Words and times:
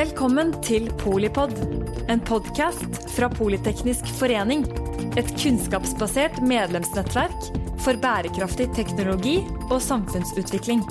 Velkommen 0.00 0.54
til 0.64 0.86
Polipod, 0.96 1.50
en 2.08 2.22
podkast 2.24 2.94
fra 3.12 3.26
Politeknisk 3.28 4.06
forening. 4.16 4.62
Et 5.20 5.28
kunnskapsbasert 5.34 6.38
medlemsnettverk 6.40 7.50
for 7.84 8.00
bærekraftig 8.00 8.70
teknologi 8.78 9.34
og 9.66 9.76
samfunnsutvikling. 9.84 10.86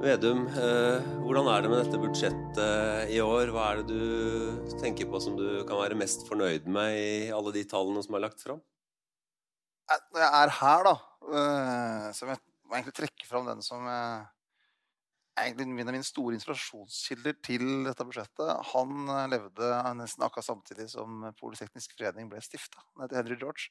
Vedum, 0.00 0.46
eh, 0.48 1.12
hvordan 1.26 1.52
er 1.58 1.60
det 1.60 1.74
med 1.74 1.80
dette 1.82 2.02
budsjettet 2.06 3.12
i 3.12 3.20
år? 3.20 3.52
Hva 3.52 3.68
er 3.68 3.84
det 3.84 3.92
du 3.92 4.74
tenker 4.80 5.12
på 5.12 5.20
som 5.20 5.36
du 5.36 5.60
kan 5.68 5.76
være 5.76 6.02
mest 6.06 6.24
fornøyd 6.24 6.64
med 6.64 6.96
i 6.96 7.32
alle 7.36 7.52
de 7.52 7.68
tallene 7.68 8.00
som 8.00 8.16
er 8.16 8.30
lagt 8.30 8.40
fram? 8.40 8.64
Når 9.92 10.24
jeg 10.24 10.36
er 10.40 10.58
her, 10.64 10.84
da, 10.88 11.00
eh, 11.36 12.12
så 12.16 12.24
vil 12.24 12.38
jeg 12.38 12.46
egentlig 12.78 13.02
trekke 13.02 13.28
fram 13.28 13.52
den 13.52 13.60
som 13.60 13.84
eh, 13.84 14.30
egentlig 15.38 15.68
en 15.82 15.88
av 15.88 15.96
mine 15.96 16.06
store 16.06 16.36
inspirasjonskilder 16.36 17.38
til 17.44 17.64
dette 17.86 18.06
budsjettet. 18.08 18.50
Han 18.72 19.06
eh, 19.06 19.30
levde 19.32 19.70
nesten 19.98 20.26
akkurat 20.26 20.48
samtidig 20.48 20.90
som 20.92 21.24
Politeknisk 21.40 21.96
forening 21.96 22.28
ble 22.30 22.42
stifta. 22.44 22.82
Han 22.94 23.06
heter 23.06 23.22
Henry 23.22 23.38
George 23.40 23.70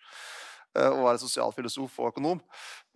og 0.71 1.01
var 1.03 1.17
en 1.17 1.19
sosialfilosof 1.19 1.97
og 1.99 2.13
økonom. 2.13 2.37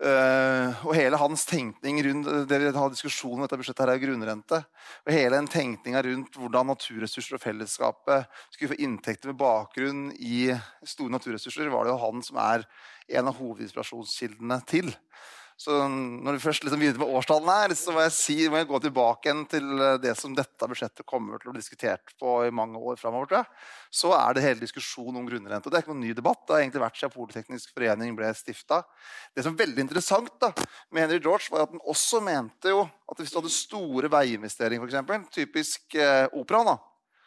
Og 0.00 0.92
hele 0.96 1.18
hans 1.20 1.42
tenkning 1.44 1.98
rundt 2.06 2.30
det 2.48 2.60
vi 2.62 2.70
har 2.72 2.92
diskusjon 2.92 3.34
om 3.36 3.44
dette 3.44 3.58
budsjettet 3.60 3.84
her 3.84 3.92
er 3.92 4.00
grunnrente. 4.00 4.62
Og 5.04 5.12
hele 5.12 5.36
den 5.36 5.50
tenkninga 5.52 6.00
rundt 6.06 6.38
hvordan 6.40 6.70
naturressurser 6.72 7.36
og 7.36 7.42
fellesskapet 7.44 8.40
skulle 8.48 8.72
få 8.72 8.80
inntekter 8.80 9.28
med 9.28 9.40
bakgrunn 9.42 10.06
i 10.16 10.46
store 10.88 11.12
naturressurser, 11.18 11.68
var 11.68 11.84
det 11.84 11.92
jo 11.92 12.00
han 12.06 12.24
som 12.24 12.40
er 12.40 12.64
en 13.12 13.28
av 13.28 13.36
hovedinspirasjonskildene 13.42 14.60
til. 14.72 14.94
Så 15.56 15.72
når 15.88 16.36
vi 16.36 16.42
først 16.42 16.66
liksom 16.66 16.80
begynte 16.82 17.00
med 17.00 17.12
årstallene 17.16 17.54
her, 17.62 17.72
så 17.80 17.92
må 17.94 18.02
jeg, 18.04 18.12
si, 18.12 18.34
må 18.52 18.58
jeg 18.60 18.68
gå 18.68 18.80
tilbake 18.84 19.32
til 19.48 19.70
eh, 19.80 19.94
det 20.02 20.12
som 20.20 20.34
dette 20.36 20.68
budsjettet 20.68 21.06
kommer 21.08 21.40
til 21.40 21.48
å 21.48 21.54
bli 21.54 21.62
diskutert 21.62 22.12
på 22.20 22.34
i 22.44 22.52
mange 22.52 22.76
år 22.76 22.98
framover. 23.00 23.46
Så 23.88 24.10
er 24.12 24.36
det 24.36 24.44
hele 24.44 24.60
diskusjonen 24.60 25.16
om 25.22 25.28
grunnrente. 25.28 25.72
Det 25.72 25.78
er 25.78 25.86
ikke 25.86 25.94
noen 25.94 26.04
ny 26.04 26.12
debatt. 26.18 26.42
Det 26.44 26.52
har 26.52 26.60
egentlig 26.60 26.82
vært 26.84 27.00
siden 27.00 27.14
Politeknisk 27.16 27.72
forening 27.72 28.12
ble 28.18 28.28
stifta. 28.36 28.82
Det 29.32 29.46
som 29.46 29.56
er 29.56 29.62
veldig 29.62 29.86
interessant 29.86 30.34
da, 30.44 30.50
med 30.92 31.06
Henry 31.06 31.22
George, 31.24 31.48
var 31.54 31.64
at 31.64 31.72
han 31.72 31.86
også 31.88 32.20
mente 32.26 32.74
jo 32.74 32.84
at 32.84 33.22
hvis 33.22 33.32
du 33.32 33.40
hadde 33.40 33.54
store 33.56 34.12
veiinvesteringer, 34.12 34.92
f.eks., 34.92 35.32
typisk 35.38 35.96
eh, 35.96 36.26
operaen, 36.36 36.76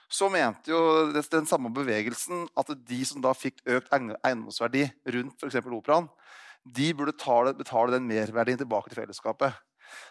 så 0.09 0.29
mente 0.29 0.69
jo 0.69 1.09
den 1.13 1.49
samme 1.49 1.69
bevegelsen 1.73 2.47
at 2.57 2.69
de 2.77 3.01
som 3.05 3.21
da 3.25 3.33
fikk 3.37 3.61
økt 3.69 3.89
eiendomsverdi 3.93 4.85
rundt 5.17 5.41
f.eks. 5.41 5.59
operaen, 5.65 6.09
de 6.65 6.91
burde 6.93 7.15
betale, 7.15 7.55
betale 7.57 7.95
den 7.95 8.07
merverdien 8.09 8.59
tilbake 8.59 8.91
til 8.91 9.01
fellesskapet. 9.01 9.57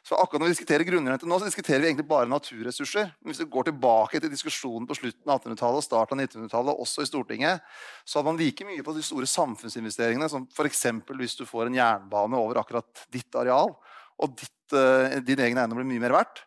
Så 0.02 0.16
akkurat 0.18 0.42
når 0.42 0.50
vi 0.50 0.54
diskuterer 0.56 0.86
grunnrente 0.86 1.28
nå, 1.28 1.38
så 1.38 1.46
diskuterer 1.48 1.82
vi 1.82 1.90
egentlig 1.90 2.08
bare 2.08 2.28
naturressurser. 2.30 3.12
Men 3.20 3.30
hvis 3.30 3.42
vi 3.44 3.50
går 3.52 3.68
tilbake 3.68 4.20
til 4.20 4.32
diskusjonen 4.32 4.88
på 4.88 4.96
slutten 4.98 5.30
av 5.30 5.38
1800-tallet 5.38 5.82
og 5.82 5.86
starten 5.86 6.18
av 6.18 6.26
1900-tallet, 6.26 6.82
også 6.84 7.04
i 7.04 7.10
Stortinget, 7.10 7.62
så 8.04 8.18
hadde 8.18 8.32
man 8.32 8.40
like 8.40 8.66
mye 8.66 8.84
på 8.86 8.96
de 8.96 9.04
store 9.06 9.28
samfunnsinvesteringene, 9.30 10.30
som 10.32 10.48
f.eks. 10.50 10.84
hvis 11.20 11.38
du 11.38 11.46
får 11.48 11.68
en 11.68 11.78
jernbane 11.78 12.40
over 12.40 12.62
akkurat 12.62 13.06
ditt 13.14 13.38
areal, 13.38 13.74
og 14.18 14.34
ditt, 14.38 14.74
uh, 14.74 15.18
din 15.22 15.46
egen 15.46 15.60
eiendom 15.60 15.78
blir 15.78 15.90
mye 15.92 16.06
mer 16.08 16.16
verdt, 16.18 16.42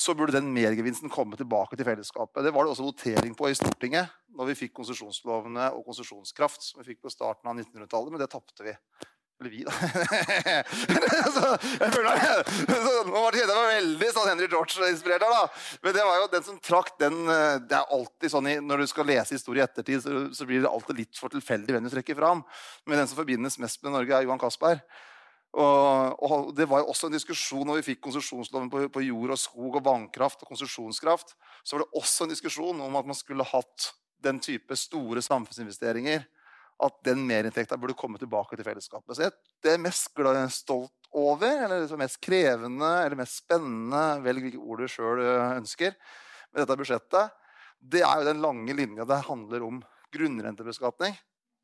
så 0.00 0.14
burde 0.16 0.38
den 0.38 0.52
mergevinsten 0.54 1.10
komme 1.12 1.36
tilbake 1.36 1.76
til 1.76 1.84
fellesskapet. 1.84 2.44
Det 2.46 2.52
var 2.54 2.64
det 2.64 2.72
også 2.72 2.86
votering 2.86 3.34
på 3.36 3.50
i 3.50 3.56
Stortinget 3.58 4.14
når 4.38 4.52
vi 4.52 4.58
fikk 4.62 4.76
konsesjonslovene 4.78 5.66
og 5.74 5.82
konsesjonskraft. 5.88 6.62
som 6.62 6.80
vi 6.80 6.92
fikk 6.92 7.02
på 7.04 7.12
starten 7.12 7.50
av 7.50 7.58
1900-tallet, 7.58 8.12
Men 8.12 8.22
det 8.22 8.30
tapte 8.30 8.64
vi. 8.64 8.72
Eller 9.40 9.50
vi, 9.50 9.62
da. 9.64 9.72
så, 11.34 11.50
jeg 11.80 11.92
føler 11.94 12.24
så, 12.68 12.94
Nå 13.08 13.22
var 13.24 13.32
det 13.32 13.46
var 13.48 13.70
veldig 13.70 14.08
sånn 14.12 14.28
Henry 14.28 14.48
George-inspirert 14.52 15.24
her, 15.24 15.32
da. 15.32 15.76
Men 15.80 15.94
det 15.96 16.04
var 16.04 16.18
jo 16.20 16.26
den 16.34 16.44
som 16.44 16.58
trakk 16.60 16.90
den 17.00 17.22
eh, 17.24 17.54
Det 17.64 17.78
er 17.78 17.94
alltid 17.96 18.34
sånn 18.34 18.50
Når 18.66 18.82
du 18.82 18.90
skal 18.90 19.08
lese 19.08 19.38
historie 19.38 19.64
i 19.64 19.64
ettertid, 19.64 20.02
så, 20.04 20.26
så, 20.36 20.48
blir 20.48 20.60
det 20.60 20.68
alltid 20.68 21.00
litt 21.00 21.20
for 21.20 21.32
tilfeldig 21.32 21.72
hvem 21.72 21.86
du 21.88 21.92
trekker 21.92 22.18
fram. 22.18 22.42
Men 22.84 23.00
den 23.00 23.08
som 23.08 23.20
forbindes 23.20 23.56
mest 23.62 23.80
med 23.86 23.96
Norge, 23.96 24.12
er 24.12 24.26
Johan 24.26 24.42
Castberg. 24.42 24.82
Og, 25.56 26.20
og, 26.22 26.52
Det 26.56 26.66
var 26.68 26.82
jo 26.82 26.90
også 26.92 27.08
en 27.08 27.16
diskusjon 27.16 27.64
når 27.66 27.80
vi 27.80 27.86
fikk 27.90 28.02
konsesjonsloven 28.04 28.68
på, 28.70 28.82
på, 28.92 29.04
jord 29.08 29.32
og 29.34 29.40
skog 29.40 29.80
og 29.80 29.86
vannkraft 29.86 30.44
og 30.44 30.52
konsesjonskraft. 30.52 31.32
Så 31.64 31.76
var 31.78 31.86
det 31.86 32.02
også 32.02 32.26
en 32.26 32.34
diskusjon 32.34 32.84
om 32.84 33.00
at 33.00 33.08
man 33.08 33.18
skulle 33.18 33.48
hatt 33.48 33.88
den 34.20 34.36
type 34.44 34.76
store 34.76 35.24
samfunnsinvesteringer 35.24 36.28
at 36.80 36.96
den 37.04 37.22
merinntekta 37.28 37.76
burde 37.80 37.96
komme 37.98 38.18
tilbake 38.20 38.56
til 38.56 38.66
fellesskapet. 38.66 39.16
Så 39.16 39.28
det 39.62 39.74
er 39.74 39.82
mest 39.82 40.10
stolt 40.54 41.10
over, 41.10 41.64
eller 41.66 41.86
det 41.86 41.98
mest 41.98 42.20
krevende 42.22 42.90
eller 43.04 43.18
mest 43.18 43.42
spennende, 43.42 44.02
velg 44.24 44.46
hvilke 44.46 44.62
ord 44.62 44.82
du 44.82 44.90
sjøl 44.90 45.22
øh, 45.24 45.56
ønsker, 45.58 45.96
med 46.50 46.62
dette 46.62 46.76
budsjettet, 46.78 47.34
det 47.80 48.02
er 48.04 48.20
jo 48.20 48.28
den 48.28 48.42
lange 48.42 48.74
linja 48.76 49.06
det 49.08 49.22
handler 49.26 49.64
om 49.66 49.82
grunnrentebeskatning. 50.14 51.14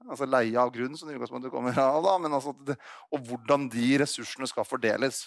Altså 0.06 0.28
leie 0.28 0.60
av 0.60 0.70
grunn, 0.74 0.94
som 0.98 1.08
det 1.08 1.50
kommer 1.50 1.78
av, 1.80 1.98
da, 2.04 2.14
altså 2.28 2.52
det, 2.66 2.76
og 3.10 3.24
hvordan 3.26 3.66
de 3.72 3.96
ressursene 4.02 4.46
skal 4.48 4.66
fordeles. 4.68 5.24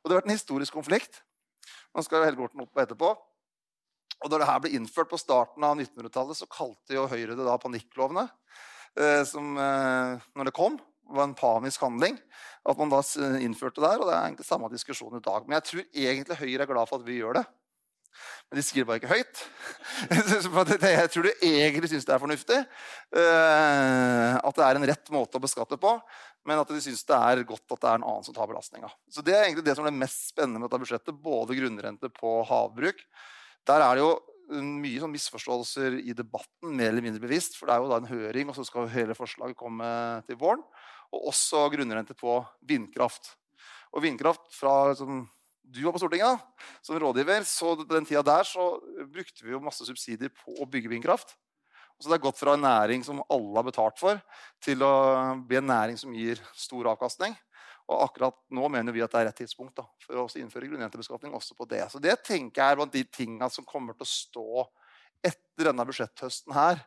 Og 0.00 0.08
Det 0.08 0.14
har 0.14 0.20
vært 0.20 0.30
en 0.30 0.36
historisk 0.36 0.76
konflikt. 0.76 1.22
Man 1.94 2.04
skal 2.04 2.20
jo 2.20 2.28
helle 2.28 2.40
borten 2.40 2.62
opp 2.62 2.82
etterpå. 2.82 3.14
Og 4.18 4.30
Da 4.30 4.40
det 4.40 4.48
her 4.48 4.60
ble 4.62 4.74
innført 4.74 5.10
på 5.10 5.20
starten 5.20 5.64
av 5.64 5.78
1900-tallet, 5.78 6.36
så 6.36 6.50
kalte 6.50 6.96
jo 6.96 7.06
Høyre 7.08 7.36
det 7.38 7.46
da 7.46 7.56
panikklovene. 7.62 8.26
Eh, 8.96 9.24
som 9.28 9.56
eh, 9.58 10.28
når 10.38 10.48
det 10.48 10.56
kom, 10.56 10.78
var 11.08 11.28
en 11.28 11.36
panisk 11.36 11.84
handling. 11.84 12.18
At 12.68 12.80
man 12.80 12.92
da 12.92 13.02
innførte 13.40 13.80
det 13.80 13.86
der. 13.88 14.00
Og 14.00 14.08
det 14.08 14.16
er 14.16 14.26
egentlig 14.26 14.48
samme 14.48 14.70
diskusjon 14.72 15.18
i 15.18 15.24
dag. 15.24 15.46
Men 15.46 15.58
jeg 15.58 15.68
tror 15.68 15.86
egentlig 16.06 16.40
Høyre 16.42 16.64
er 16.64 16.70
glad 16.72 16.90
for 16.90 17.00
at 17.00 17.08
vi 17.08 17.20
gjør 17.20 17.40
det. 17.40 17.46
Men 18.48 18.58
de 18.58 18.64
det 18.64 18.86
bare 18.88 18.98
ikke 18.98 19.12
høyt. 19.12 19.42
Jeg 20.88 21.10
tror 21.12 21.26
de 21.28 21.32
egentlig 21.44 21.90
syns 21.92 22.06
det 22.08 22.14
er 22.14 22.22
fornuftig. 22.22 22.58
Eh, 23.20 24.32
at 24.40 24.56
det 24.58 24.64
er 24.64 24.78
en 24.78 24.86
rett 24.90 25.12
måte 25.14 25.38
å 25.38 25.44
beskatte 25.44 25.78
på. 25.80 25.92
Men 26.48 26.62
at 26.62 26.72
de 26.72 26.80
syns 26.82 27.04
det 27.06 27.18
er 27.18 27.44
godt 27.46 27.76
at 27.76 27.82
det 27.82 27.90
er 27.90 28.00
en 28.00 28.06
annen 28.08 28.24
som 28.26 28.34
tar 28.36 28.48
belastninga. 28.50 28.90
Så 29.12 29.24
det 29.24 29.36
er 29.36 29.44
egentlig 29.44 29.66
det 29.68 29.76
som 29.76 29.84
er 29.84 29.92
det 29.92 30.00
mest 30.00 30.30
spennende 30.32 30.62
med 30.62 30.70
dette 30.70 30.82
budsjettet. 30.82 31.20
Både 31.28 31.58
grunnrente 31.58 32.10
på 32.14 32.34
havbruk. 32.48 33.04
Der 33.68 33.84
er 33.84 33.98
det 33.98 34.04
jo 34.06 34.12
mye 34.48 35.00
sånn 35.02 35.12
misforståelser 35.12 35.98
i 36.00 36.14
debatten, 36.16 36.70
mer 36.72 36.92
eller 36.92 37.04
mindre 37.04 37.22
bevisst. 37.22 37.58
For 37.58 37.68
det 37.68 37.76
er 37.76 37.82
jo 37.82 37.90
da 37.90 37.98
en 38.00 38.10
høring, 38.10 38.50
og 38.50 38.56
så 38.56 38.64
skal 38.66 38.88
hele 38.92 39.16
forslaget 39.18 39.58
komme 39.58 39.88
til 40.28 40.38
våren. 40.40 40.62
Og 41.12 41.30
også 41.32 41.66
grunnrente 41.72 42.16
på 42.16 42.38
vindkraft. 42.68 43.34
Og 43.94 44.04
vindkraft 44.04 44.48
fra 44.52 44.94
som 44.98 45.26
du 45.68 45.82
var 45.84 45.92
på 45.92 46.00
Stortinget 46.00 46.40
som 46.84 46.96
rådgiver, 47.00 47.44
så 47.44 47.74
den 47.82 48.06
tida 48.08 48.22
der 48.24 48.46
så 48.48 48.70
brukte 49.12 49.44
vi 49.44 49.52
jo 49.52 49.60
masse 49.60 49.84
subsidier 49.84 50.32
på 50.32 50.54
å 50.62 50.68
bygge 50.68 50.88
vindkraft. 50.94 51.34
Så 51.98 52.08
det 52.08 52.18
er 52.18 52.22
gått 52.22 52.38
fra 52.38 52.54
en 52.54 52.62
næring 52.62 53.02
som 53.04 53.20
alle 53.26 53.56
har 53.58 53.66
betalt 53.66 53.98
for, 53.98 54.20
til 54.62 54.84
å 54.86 54.92
bli 55.48 55.58
en 55.58 55.68
næring 55.68 55.98
som 55.98 56.14
gir 56.14 56.40
stor 56.56 56.92
avkastning. 56.94 57.34
Og 57.88 58.02
akkurat 58.04 58.36
nå 58.52 58.68
mener 58.68 58.92
vi 58.92 59.00
at 59.00 59.14
det 59.14 59.22
er 59.22 59.26
rett 59.30 59.40
tidspunkt 59.40 59.78
da, 59.78 59.86
for 60.04 60.20
å 60.20 60.26
innføre 60.36 60.68
grunnrentebeskatning 60.68 61.32
også 61.36 61.56
på 61.56 61.64
det. 61.70 61.86
Så 61.88 62.00
det 62.02 62.18
tenker 62.26 62.60
jeg 62.60 62.74
er 62.74 62.80
blant 62.80 62.92
de 62.92 63.04
tingene 63.08 63.48
som 63.52 63.66
kommer 63.68 63.96
til 63.96 64.04
å 64.04 64.12
stå 64.12 64.66
etter 65.24 65.70
denne 65.70 65.86
budsjetthøsten 65.88 66.52
her. 66.56 66.82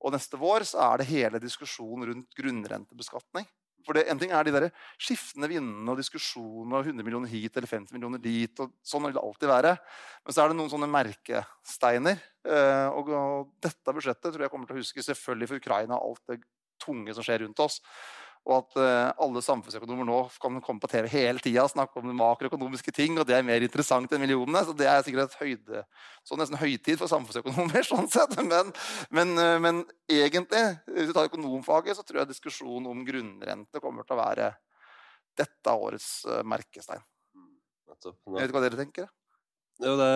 Og 0.00 0.14
neste 0.14 0.40
vår 0.40 0.64
så 0.68 0.80
er 0.88 1.00
det 1.00 1.10
hele 1.10 1.40
diskusjonen 1.42 2.08
rundt 2.08 2.40
grunnrentebeskatning. 2.40 3.46
For 3.86 3.94
det, 3.94 4.08
En 4.10 4.18
ting 4.18 4.32
er 4.34 4.42
de 4.44 4.54
der 4.54 4.66
skiftende 4.98 5.48
vindene 5.50 5.92
og 5.92 6.00
diskusjoner 6.00 6.80
og 6.80 6.88
100 6.88 7.06
millioner 7.06 7.30
hit 7.30 7.54
eller 7.56 7.70
50 7.70 7.94
millioner 7.94 8.18
dit. 8.18 8.60
og 8.60 8.72
Sånn 8.82 9.04
vil 9.06 9.14
det 9.14 9.22
alltid 9.22 9.52
være. 9.52 9.76
Men 10.24 10.34
så 10.34 10.42
er 10.42 10.50
det 10.50 10.58
noen 10.58 10.72
sånne 10.72 10.90
merkesteiner. 10.90 12.18
Eh, 12.48 12.88
og, 12.90 13.12
og 13.14 13.52
dette 13.62 13.94
budsjettet 13.94 14.32
tror 14.32 14.46
jeg 14.46 14.52
kommer 14.52 14.70
til 14.70 14.80
å 14.80 14.82
huske 14.82 15.06
selvfølgelig 15.06 15.52
for 15.52 15.62
Ukraina 15.62 16.00
alt 16.00 16.32
det 16.32 16.40
tunge 16.82 17.14
som 17.14 17.26
skjer 17.26 17.44
rundt 17.44 17.62
oss. 17.62 17.78
Og 18.46 18.60
at 18.60 18.76
uh, 18.78 19.24
alle 19.24 19.40
samfunnsøkonomer 19.42 20.06
nå 20.06 20.18
kan 20.38 20.60
komme 20.62 20.82
på 20.82 20.90
TV 20.90 21.08
hele 21.10 21.42
tida 21.42 21.64
og 21.64 21.72
snakke 21.72 21.98
om 21.98 22.12
makroøkonomiske 22.14 22.92
ting, 22.94 23.16
og 23.18 23.26
det 23.26 23.34
er 23.34 23.46
mer 23.46 23.64
interessant 23.64 24.12
enn 24.14 24.22
millionene. 24.22 24.62
Så 24.62 24.74
det 24.78 24.86
er 24.86 25.02
sikkert 25.02 25.32
et 25.32 25.40
høyde, 25.40 25.82
så 26.22 26.38
nesten 26.38 26.60
høytid 26.60 27.00
for 27.00 27.10
samfunnsøkonomer. 27.10 27.82
sånn 27.90 28.06
sett. 28.12 28.36
Men, 28.38 28.70
men, 29.10 29.32
uh, 29.34 29.56
men, 29.62 29.80
egentlig, 30.06 30.62
hvis 30.94 31.10
du 31.10 31.16
tar 31.16 31.26
økonomfaget, 31.26 31.98
så 31.98 32.06
tror 32.06 32.22
jeg 32.22 32.30
diskusjonen 32.30 32.86
om 32.92 33.02
grunnrente 33.08 33.82
kommer 33.82 34.06
til 34.06 34.14
å 34.14 34.20
være 34.20 34.52
dette 35.36 35.74
årets 35.74 36.10
uh, 36.30 36.44
merkestein. 36.46 37.02
Jeg 37.96 38.36
vet 38.36 38.46
ikke 38.46 38.60
hva 38.60 38.62
dere 38.62 38.78
tenker? 38.78 39.10
Jo, 39.82 39.96
det, 39.98 40.12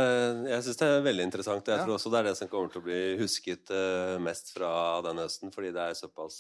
jeg 0.53 0.65
syns 0.69 0.79
det 0.79 0.87
er 0.87 1.03
veldig 1.05 1.27
interessant. 1.27 1.67
Jeg 1.67 1.83
ja. 1.83 1.83
tror 1.83 1.97
også 1.97 2.15
det 2.15 2.23
er 2.23 2.31
det 2.31 2.37
som 2.39 2.53
kommer 2.53 2.71
til 2.71 2.81
å 2.81 2.87
bli 2.87 3.01
husket 3.19 3.75
mest 4.23 4.55
fra 4.55 4.71
denne 5.05 5.27
høsten, 5.27 5.51
fordi 5.53 5.75
det 5.75 5.89
er 5.91 5.99
såpass 5.99 6.39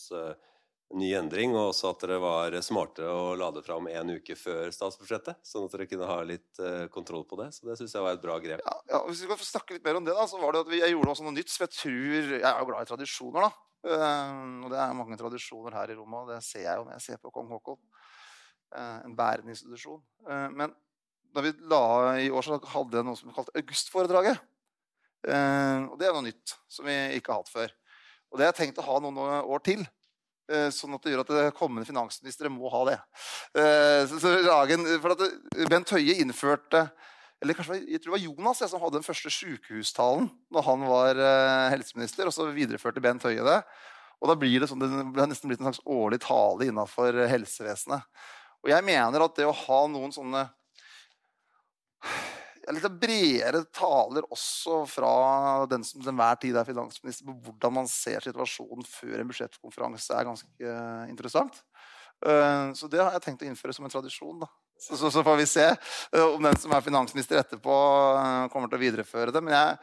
ny 0.98 1.12
endring, 1.14 1.54
og 1.54 1.70
også 1.70 1.92
at 1.92 2.02
dere 2.02 2.18
var 2.22 2.56
smarte 2.66 3.06
å 3.06 3.36
lade 3.38 3.62
fram 3.62 3.86
en 3.92 4.12
uke 4.16 4.34
før 4.38 4.72
statsbudsjettet. 4.74 5.38
Sånn 5.46 5.68
at 5.68 5.76
dere 5.76 5.86
kunne 5.90 6.08
ha 6.10 6.18
litt 6.26 6.60
uh, 6.62 6.88
kontroll 6.92 7.22
på 7.30 7.38
det. 7.38 7.50
Så 7.54 7.68
det 7.68 7.76
syns 7.78 7.94
jeg 7.94 8.04
var 8.04 8.18
et 8.18 8.24
bra 8.24 8.38
grep. 8.42 8.64
Ja, 8.64 8.76
ja, 8.90 9.00
hvis 9.06 9.22
vi 9.22 9.30
kan 9.30 9.40
snakke 9.44 9.76
litt 9.76 9.86
mer 9.86 10.00
om 10.00 10.06
det, 10.06 10.16
da, 10.18 10.26
så 10.30 10.40
var 10.42 10.56
det 10.56 10.64
at 10.66 10.76
jeg 10.80 10.96
gjorde 10.96 11.14
også 11.14 11.26
noe 11.28 11.36
nytt. 11.36 11.54
For 11.54 11.66
jeg 11.68 11.76
tror 11.78 12.36
Jeg 12.36 12.42
er 12.42 12.58
jo 12.58 12.68
glad 12.72 12.82
i 12.86 12.90
tradisjoner, 12.90 13.48
da. 13.48 13.66
Uh, 13.80 14.66
og 14.66 14.68
det 14.74 14.82
er 14.82 14.98
mange 14.98 15.18
tradisjoner 15.20 15.78
her 15.78 15.94
i 15.94 15.98
rommet, 15.98 16.26
og 16.26 16.34
det 16.34 16.42
ser 16.44 16.66
jeg 16.66 16.80
jo 16.80 16.86
når 16.88 16.98
jeg 16.98 17.06
ser 17.06 17.22
på 17.22 17.32
kong 17.34 17.50
Haakon. 17.54 17.80
Uh, 18.70 18.98
en 19.06 19.18
bærende 19.18 19.54
institusjon. 19.54 20.02
men 20.54 20.74
da 21.34 21.42
vi 21.44 21.52
la 21.70 21.84
i 22.18 22.30
år, 22.30 22.42
så 22.42 22.58
hadde 22.72 22.98
jeg 22.98 23.06
noe 23.06 23.18
som 23.18 23.30
vi 23.30 23.36
kalte 23.36 23.54
Augustforedraget. 23.58 24.40
Eh, 25.28 25.78
og 25.84 25.98
det 26.00 26.08
er 26.08 26.16
noe 26.16 26.24
nytt 26.26 26.54
som 26.70 26.88
vi 26.88 26.96
ikke 27.18 27.32
har 27.32 27.42
hatt 27.42 27.52
før. 27.52 27.74
Og 28.30 28.38
det 28.38 28.46
har 28.46 28.52
jeg 28.52 28.60
tenkt 28.64 28.80
å 28.80 28.86
ha 28.86 28.98
noen 29.02 29.18
år 29.20 29.64
til. 29.66 29.84
Eh, 30.50 30.68
sånn 30.74 30.96
at 30.96 31.04
det 31.04 31.14
gjør 31.14 31.22
at 31.22 31.54
kommende 31.54 31.86
finansministre 31.86 32.50
må 32.50 32.70
ha 32.72 32.82
det. 32.88 32.98
Eh, 33.62 34.10
for 34.10 35.14
at 35.14 35.24
Bent 35.70 35.94
Høie 35.94 36.18
innførte 36.18 36.88
eller 37.40 37.56
kanskje 37.56 37.78
jeg 37.88 38.02
tror 38.02 38.10
det 38.10 38.16
var 38.18 38.24
Jonas 38.26 38.58
jeg, 38.60 38.68
som 38.68 38.82
hadde 38.82 38.98
den 38.98 39.06
første 39.06 39.30
sykehustalen 39.32 40.26
når 40.52 40.64
han 40.66 40.82
var 40.90 41.20
eh, 41.24 41.68
helseminister. 41.72 42.28
Og 42.28 42.36
så 42.36 42.50
videreførte 42.52 43.00
Bent 43.04 43.24
Høie 43.24 43.46
det. 43.46 43.60
Og 44.20 44.28
da 44.28 44.36
blir 44.36 44.60
det, 44.60 44.68
sånn, 44.68 44.82
det 44.82 45.28
nesten 45.30 45.48
blitt 45.48 45.62
en 45.62 45.70
slags 45.70 45.80
årlig 45.88 46.20
tale 46.20 46.68
innafor 46.68 47.16
helsevesenet. 47.30 48.04
Og 48.60 48.68
jeg 48.74 48.84
mener 48.84 49.24
at 49.24 49.38
det 49.38 49.46
å 49.48 49.56
ha 49.56 49.78
noen 49.88 50.12
sånne 50.12 50.44
litt 52.68 52.86
bredere 53.00 53.62
taler 53.74 54.26
også 54.32 54.82
fra 54.88 55.12
den 55.70 55.84
som 55.86 56.02
til 56.02 56.12
enhver 56.12 56.38
tid 56.42 56.58
er 56.58 56.68
finansminister, 56.68 57.26
på 57.28 57.36
hvordan 57.46 57.76
man 57.80 57.88
ser 57.90 58.24
situasjonen 58.24 58.86
før 58.86 59.22
en 59.22 59.30
budsjettkonferanse, 59.30 60.16
er 60.16 60.28
ganske 60.28 60.48
uh, 60.66 61.04
interessant. 61.10 61.62
Uh, 62.20 62.72
så 62.76 62.90
det 62.92 63.00
har 63.00 63.14
jeg 63.16 63.24
tenkt 63.24 63.46
å 63.46 63.48
innføre 63.48 63.76
som 63.76 63.86
en 63.88 63.92
tradisjon. 63.92 64.42
da. 64.42 64.50
Så, 64.80 64.96
så, 64.96 65.10
så 65.12 65.24
får 65.24 65.40
vi 65.40 65.48
se 65.48 65.66
uh, 65.72 66.26
om 66.26 66.44
den 66.44 66.60
som 66.60 66.74
er 66.76 66.84
finansminister 66.84 67.40
etterpå, 67.40 67.80
kommer 68.52 68.68
til 68.68 68.80
å 68.80 68.84
videreføre 68.84 69.34
det. 69.34 69.44
Men 69.44 69.56
jeg, 69.56 69.80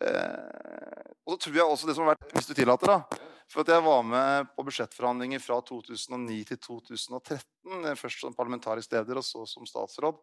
og 0.00 1.34
så 1.34 1.42
tror 1.42 1.58
jeg 1.58 1.66
også 1.66 1.90
det 1.90 1.96
som 1.98 2.06
har 2.06 2.14
vært, 2.14 2.30
hvis 2.38 2.48
du 2.48 2.54
tillater 2.56 2.88
da, 2.88 3.26
for 3.50 3.60
at 3.64 3.72
jeg 3.74 3.82
var 3.84 4.04
med 4.06 4.52
på 4.54 4.64
budsjettforhandlinger 4.64 5.42
fra 5.42 5.58
2009 5.66 6.38
til 6.48 6.60
2013. 6.62 7.90
Først 7.98 8.22
som 8.22 8.36
parlamentarisk 8.36 8.94
leder 8.94 9.20
og 9.20 9.26
så 9.26 9.42
som 9.50 9.66
statsråd 9.68 10.22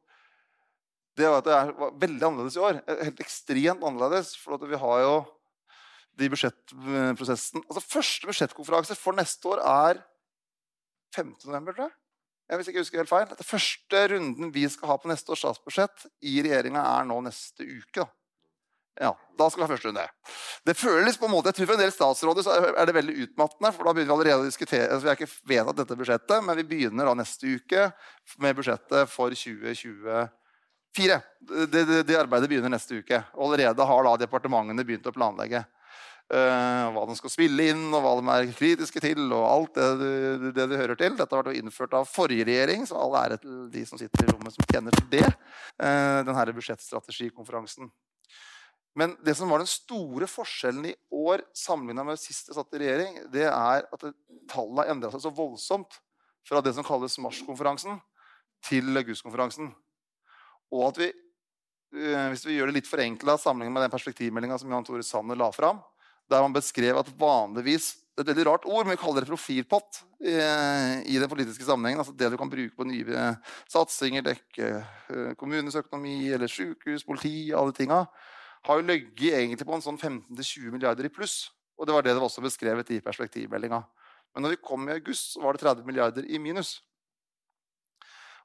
det 1.17 1.29
var 1.29 1.41
at 1.41 1.47
det 1.47 1.77
var 1.79 1.95
veldig 1.97 2.27
annerledes 2.27 2.57
i 2.57 2.63
år. 2.63 2.81
Helt 3.01 3.21
ekstremt 3.23 3.83
annerledes. 3.83 4.35
For 4.39 4.61
vi 4.69 4.79
har 4.81 4.99
jo 5.03 5.15
de 6.17 6.29
budsjettprosessen 6.33 7.61
altså 7.61 7.83
Første 7.83 8.29
budsjettkonferanse 8.29 8.97
for 8.97 9.17
neste 9.17 9.49
år 9.51 9.61
er 9.61 10.03
15. 11.15 11.35
november, 11.45 11.73
tror 11.73 11.87
jeg. 11.87 11.97
jeg. 12.49 12.59
Hvis 12.59 12.69
ikke 12.71 12.83
husker 12.85 13.01
helt 13.03 13.11
feil. 13.11 13.27
Den 13.33 13.49
første 13.49 14.03
runden 14.13 14.53
vi 14.53 14.67
skal 14.69 14.91
ha 14.91 14.97
på 15.01 15.09
neste 15.11 15.33
års 15.33 15.43
statsbudsjett 15.45 16.07
i 16.21 16.39
regjeringa, 16.45 16.83
er 16.83 17.09
nå 17.09 17.19
neste 17.25 17.65
uke. 17.65 18.03
da. 18.03 18.09
Ja, 18.97 19.11
da 19.37 19.45
skal 19.49 19.61
vi 19.61 19.65
ha 19.67 19.69
første 19.69 19.91
runde. 19.91 20.05
Det 20.65 20.73
føles 20.77 21.19
på 21.21 21.27
en 21.27 21.33
måte, 21.35 21.51
jeg 21.51 21.59
tror 21.59 21.69
For 21.69 21.77
en 21.77 21.83
del 21.83 21.93
statsråder 21.93 22.45
så 22.45 22.55
er 22.57 22.89
det 22.89 22.95
veldig 22.97 23.15
utmattende. 23.27 23.71
for 23.75 23.85
da 23.85 23.93
begynner 23.93 24.09
Vi 24.09 24.15
allerede 24.15 24.41
å 24.41 24.49
diskutere, 24.49 24.89
altså 24.89 25.05
vi 25.05 25.11
har 25.11 25.19
ikke 25.19 25.49
vedtatt 25.53 25.77
dette 25.77 25.97
budsjettet, 25.99 26.43
men 26.43 26.57
vi 26.57 26.63
begynner 26.71 27.05
da 27.05 27.13
neste 27.13 27.45
uke 27.45 27.91
med 28.41 28.57
budsjettet 28.57 29.09
for 29.09 29.29
2020. 29.29 30.29
Fire. 30.97 31.21
Det, 31.39 31.67
det, 31.71 32.03
det, 32.07 32.17
arbeidet 32.17 32.49
begynner 32.49 32.73
neste 32.73 33.01
uke. 33.01 33.21
Og 33.37 33.51
allerede 33.51 33.85
har 33.85 34.07
da 34.07 34.13
departementene 34.23 34.85
begynt 34.87 35.05
å 35.07 35.13
planlegge 35.13 35.61
uh, 35.61 36.87
hva 36.95 37.03
de 37.09 37.17
skal 37.19 37.33
spille 37.33 37.69
inn, 37.71 37.85
og 37.91 38.01
hva 38.03 38.15
de 38.17 38.33
er 38.33 38.49
kritiske 38.57 39.03
til, 39.03 39.27
og 39.29 39.45
alt 39.45 39.77
det, 39.77 40.09
det, 40.57 40.65
det 40.73 40.81
hører 40.81 40.99
til. 40.99 41.13
Dette 41.19 41.37
har 41.37 41.45
vært 41.45 41.61
innført 41.61 41.93
av 41.99 42.09
forrige 42.09 42.47
regjering, 42.49 42.87
så 42.89 42.97
all 43.03 43.15
ære 43.21 43.39
til 43.43 43.61
de 43.73 43.85
som 43.89 44.01
sitter 44.01 44.25
i 44.25 44.33
rommet 44.33 44.57
som 44.57 44.67
kjenner 44.73 44.97
til 44.97 45.07
det. 45.13 45.25
Uh, 45.77 46.25
denne 46.25 46.57
budsjettstrategikonferansen. 46.57 47.93
Men 48.97 49.13
det 49.21 49.35
som 49.37 49.51
var 49.53 49.61
den 49.61 49.69
store 49.69 50.25
forskjellen 50.25 50.87
i 50.89 50.95
år 51.13 51.43
sammenligna 51.53 52.07
med 52.07 52.17
sist 52.17 52.49
jeg 52.49 52.57
satt 52.57 52.73
i 52.73 52.81
regjering, 52.81 53.19
det 53.29 53.45
er 53.45 53.85
at 53.85 54.05
tallene 54.49 54.81
har 54.81 54.95
endra 54.95 55.11
seg 55.13 55.21
så 55.27 55.31
voldsomt 55.37 55.99
fra 56.47 56.63
det 56.65 56.73
som 56.73 56.85
kalles 56.87 57.19
marskonferansen, 57.21 57.99
til 58.65 58.89
augustkonferansen. 58.97 59.69
Og 60.73 60.89
at 60.89 60.99
vi, 61.01 61.11
eh, 61.11 62.25
hvis 62.33 62.45
vi 62.47 62.57
gjør 62.57 62.71
det 62.71 62.79
litt 62.79 62.89
forenkla 62.89 63.37
sammenlignet 63.41 63.77
med 63.77 63.87
den 63.87 63.93
perspektivmeldinga 63.93 64.59
som 64.59 64.71
Jan 64.71 64.87
Tore 64.87 65.05
Sanner 65.05 65.39
la 65.39 65.51
fram, 65.55 65.79
der 66.27 66.43
man 66.43 66.55
beskrev 66.55 66.99
at 66.99 67.13
vanligvis 67.19 67.95
det 68.17 68.23
er 68.23 68.31
et 68.31 68.33
veldig 68.33 68.45
rart 68.47 68.63
ord, 68.65 68.87
men 68.87 68.95
vi 68.95 68.97
kaller 68.97 69.21
det 69.21 69.29
profilpott 69.29 69.99
i, 70.25 70.31
i 70.33 71.19
den 71.21 71.29
politiske 71.29 71.67
sammenhengen. 71.67 71.99
altså 72.01 72.15
Det 72.17 72.31
du 72.33 72.37
kan 72.39 72.49
bruke 72.49 72.73
på 72.73 72.87
nye 72.89 73.27
satsinger, 73.69 74.25
dekke 74.25 74.69
eh, 74.73 75.35
kommunens 75.37 75.77
økonomi 75.77 76.31
eller 76.33 76.49
sykehus, 76.49 77.05
politi, 77.05 77.51
alle 77.53 77.75
tinga, 77.77 77.99
har 78.65 78.79
jo 78.79 78.87
ligget 78.87 79.37
egentlig 79.37 79.67
på 79.69 79.77
en 79.77 79.85
sånn 79.85 80.01
15-20 80.01 80.73
milliarder 80.73 81.05
i 81.05 81.13
pluss. 81.13 81.51
Og 81.77 81.85
det 81.85 81.93
var 81.93 82.07
det 82.07 82.15
det 82.15 82.23
var 82.23 82.31
også 82.31 82.41
beskrevet 82.41 82.89
i 82.95 83.03
perspektivmeldinga. 83.05 83.83
Men 84.33 84.47
når 84.47 84.55
vi 84.55 84.63
kom 84.65 84.89
i 84.89 84.97
august, 84.97 85.35
så 85.35 85.45
var 85.45 85.53
det 85.53 85.61
30 85.61 85.85
milliarder 85.85 86.25
i 86.25 86.41
minus. 86.41 86.79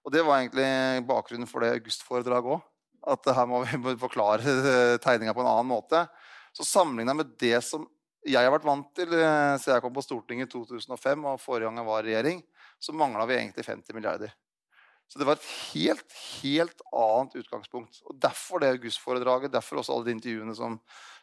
Og 0.02 0.12
det 0.14 0.24
var 0.26 0.40
egentlig 0.40 1.06
bakgrunnen 1.06 1.48
for 1.50 1.62
det 1.62 1.76
augustforedraget 1.78 2.56
òg. 2.56 2.62
At 3.12 3.32
her 3.34 3.48
må 3.50 3.62
vi 3.64 3.96
forklare 4.06 4.98
tegninga 5.02 5.34
på 5.34 5.44
en 5.44 5.50
annen 5.50 5.70
måte. 5.70 6.04
Så 6.52 6.66
sammenligna 6.68 7.14
med 7.16 7.34
det 7.40 7.58
som 7.66 7.86
jeg 8.22 8.38
har 8.38 8.52
vært 8.54 8.66
vant 8.66 8.86
til 8.94 9.10
eh, 9.16 9.56
siden 9.58 9.76
jeg 9.76 9.82
kom 9.82 9.94
på 9.96 10.04
Stortinget 10.04 10.46
i 10.46 10.52
2005 10.52 11.24
og 11.26 11.40
forrige 11.42 11.66
gang 11.66 11.80
jeg 11.80 11.88
var 11.88 12.04
i 12.04 12.10
regjering, 12.10 12.42
så 12.78 12.94
mangla 12.94 13.26
vi 13.26 13.34
egentlig 13.38 13.64
50 13.66 13.96
milliarder. 13.96 14.34
Så 15.10 15.18
det 15.18 15.26
var 15.28 15.36
et 15.36 15.48
helt, 15.72 16.14
helt 16.40 16.84
annet 16.94 17.34
utgangspunkt. 17.42 17.98
Og 18.06 18.14
Derfor 18.22 18.62
det 18.62 18.70
augustforedraget, 18.76 19.52
derfor 19.52 19.82
også 19.82 19.96
alle 19.96 20.08
de 20.08 20.14
intervjuene 20.16 20.54
som 20.56 20.78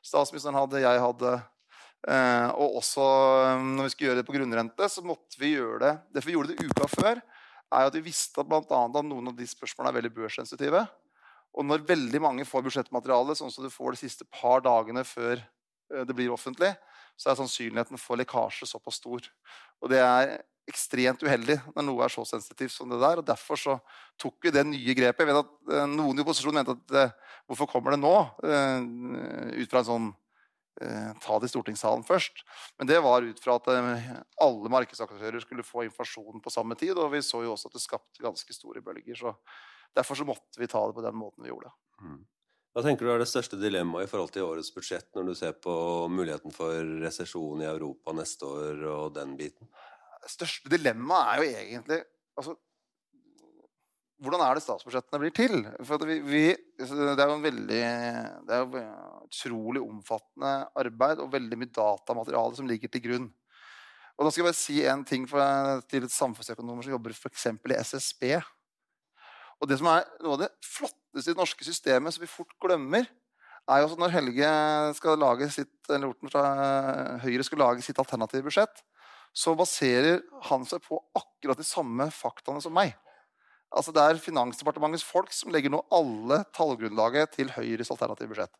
statsministeren 0.06 0.60
hadde, 0.60 0.84
jeg 0.84 1.06
hadde. 1.06 1.32
Eh, 2.08 2.50
og 2.52 2.82
også 2.82 3.06
eh, 3.46 3.64
når 3.78 3.88
vi 3.88 3.94
skulle 3.94 4.12
gjøre 4.12 4.22
det 4.22 4.28
på 4.28 4.36
grunnrente, 4.36 4.92
så 4.92 5.04
måtte 5.04 5.40
vi 5.40 5.56
gjøre 5.58 5.80
det 5.84 5.90
Derfor 6.16 6.30
vi 6.30 6.36
gjorde 6.38 6.54
det 6.54 6.68
uka 6.70 6.86
før 6.88 7.20
er 7.70 7.88
at 7.88 7.96
vi 7.96 8.06
visste 8.10 8.42
at, 8.42 8.50
blant 8.50 8.72
annet, 8.74 8.98
at 9.00 9.08
noen 9.08 9.32
av 9.32 9.38
de 9.38 9.48
spørsmålene 9.48 9.94
er 9.94 10.00
veldig 10.00 10.14
børssensitive. 10.16 10.84
Og 11.58 11.66
når 11.66 11.86
veldig 11.88 12.22
mange 12.22 12.46
får 12.48 12.66
budsjettmateriale, 12.66 13.36
sånn 13.38 13.54
som 13.54 13.66
du 13.66 13.72
får 13.74 13.96
de 13.96 14.04
siste 14.04 14.28
par 14.34 14.64
dagene 14.66 15.04
før 15.08 15.40
eh, 15.40 16.06
det 16.06 16.16
blir 16.18 16.34
offentlig, 16.34 16.72
så 17.20 17.32
er 17.32 17.40
sannsynligheten 17.40 18.00
for 18.00 18.20
lekkasje 18.20 18.70
såpass 18.70 19.02
stor. 19.02 19.26
Og 19.84 19.92
det 19.92 20.00
er 20.04 20.38
ekstremt 20.70 21.24
uheldig 21.26 21.58
når 21.74 21.86
noe 21.88 22.06
er 22.06 22.14
så 22.14 22.24
sensitivt 22.30 22.74
som 22.76 22.92
det 22.92 23.00
der. 23.02 23.22
og 23.22 23.28
Derfor 23.28 23.60
så 23.60 23.78
tok 24.22 24.38
vi 24.46 24.54
det 24.54 24.64
nye 24.70 24.96
grepet. 24.98 25.26
Jeg 25.26 25.32
vet 25.32 25.42
at 25.42 25.76
eh, 25.76 25.90
Noen 25.90 26.18
i 26.18 26.26
opposisjonen 26.26 26.62
mente 26.62 26.78
at 26.78 26.98
eh, 26.98 27.38
hvorfor 27.50 27.70
kommer 27.70 27.96
det 27.96 28.02
nå? 28.02 28.16
Ut 29.60 29.72
fra 29.72 29.82
en 29.82 29.90
sånn 29.90 30.10
ta 31.24 31.38
det 31.40 31.50
i 31.50 31.52
stortingssalen 31.52 32.06
først. 32.08 32.44
Men 32.80 32.90
det 32.90 33.00
var 33.04 33.26
ut 33.26 33.42
fra 33.44 33.58
at 33.60 33.70
eh, 33.74 34.10
alle 34.46 34.72
markedsaktører 34.72 35.44
skulle 35.44 35.66
få 35.68 35.86
informasjonen 35.88 36.44
på 36.44 36.54
samme 36.54 36.78
tid. 36.80 36.96
Og 36.98 37.12
vi 37.14 37.24
så 37.26 37.44
jo 37.46 37.54
også 37.56 37.72
at 37.72 37.78
det 37.78 37.84
skapte 37.84 38.24
ganske 38.24 38.56
store 38.56 38.84
bølger. 38.86 39.18
så 39.20 39.36
Derfor 39.98 40.20
så 40.20 40.28
måtte 40.28 40.62
vi 40.62 40.70
ta 40.70 40.86
det 40.88 40.96
på 40.98 41.06
den 41.06 41.18
måten 41.20 41.44
vi 41.44 41.52
gjorde. 41.52 41.74
Mm. 42.04 42.22
Hva 42.70 42.84
tenker 42.86 43.08
du 43.08 43.12
er 43.12 43.22
det 43.24 43.30
største 43.32 43.58
dilemmaet 43.58 44.06
i 44.06 44.10
forhold 44.12 44.32
til 44.32 44.46
årets 44.46 44.70
budsjett, 44.72 45.08
når 45.18 45.32
du 45.32 45.36
ser 45.36 45.56
på 45.58 45.74
muligheten 46.14 46.54
for 46.54 46.92
resesjon 47.02 47.64
i 47.64 47.68
Europa 47.68 48.14
neste 48.14 48.46
år 48.46 48.84
og 48.92 49.16
den 49.16 49.34
biten? 49.40 49.72
Det 50.22 50.30
største 50.32 50.70
dilemmaet 50.70 51.32
er 51.32 51.42
jo 51.42 51.64
egentlig 51.64 52.00
altså, 52.38 52.54
hvordan 54.20 54.42
er 54.44 54.58
det 54.58 54.64
statsbudsjettene 54.66 55.20
blir 55.22 55.34
til? 55.36 55.62
For 55.88 56.04
vi, 56.08 56.18
vi, 56.28 56.44
det 56.80 57.16
er 57.16 57.30
jo 57.30 57.38
en 57.38 57.46
veldig 57.46 57.84
det 58.48 58.56
er 58.56 58.64
jo 58.64 58.82
utrolig 59.30 59.84
omfattende 59.84 60.54
arbeid 60.80 61.22
og 61.24 61.32
veldig 61.34 61.60
mye 61.60 61.72
datamateriale 61.76 62.58
som 62.58 62.68
ligger 62.68 62.92
til 62.92 63.06
grunn. 63.06 63.30
Og 64.20 64.28
da 64.28 64.32
skal 64.34 64.44
jeg 64.44 64.50
bare 64.50 64.60
si 64.60 64.78
en 64.84 65.06
ting 65.08 65.28
for, 65.32 65.84
til 65.88 66.04
et 66.04 66.12
samfunnsøkonomer 66.12 66.84
som 66.84 66.98
jobber 66.98 67.16
f.eks. 67.16 67.46
i 67.56 67.78
SSB. 67.80 68.26
Og 69.60 69.72
det 69.72 69.80
som 69.80 69.88
er 69.92 70.04
noe 70.24 70.36
av 70.36 70.44
det 70.44 70.52
flotteste 70.68 71.32
i 71.32 71.34
det 71.34 71.40
norske 71.40 71.68
systemet, 71.68 72.16
som 72.16 72.24
vi 72.24 72.32
fort 72.32 72.52
glemmer, 72.60 73.08
er 73.70 73.82
jo 73.84 73.90
at 73.92 74.02
når 74.02 74.14
Helge 74.18 74.52
skal 74.98 75.20
lage 75.22 75.48
sitt, 75.54 75.76
eller 75.88 76.12
Orten 76.12 76.32
fra 76.32 76.44
Høyre 77.24 77.46
skal 77.46 77.62
lage 77.64 77.86
sitt 77.86 78.00
alternative 78.02 78.48
budsjett, 78.48 78.84
så 79.36 79.54
baserer 79.56 80.24
han 80.50 80.66
seg 80.68 80.82
på 80.84 81.00
akkurat 81.16 81.60
de 81.60 81.68
samme 81.68 82.10
faktaene 82.12 82.64
som 82.64 82.76
meg. 82.76 82.96
Altså 83.70 83.94
Det 83.94 84.02
er 84.02 84.22
Finansdepartementets 84.22 85.06
folk 85.06 85.30
som 85.36 85.52
legger 85.54 85.72
nå 85.74 85.84
alle 85.94 86.42
tallgrunnlaget 86.58 87.36
til 87.38 87.52
Høyres 87.54 87.92
alternative 87.94 88.32
budsjett. 88.32 88.54